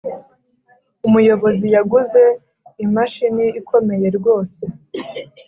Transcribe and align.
umuyobozi 1.07 1.65
yaguze 1.75 2.21
imashini 2.85 3.45
ikomeye 3.59 4.07
rwose. 4.17 4.61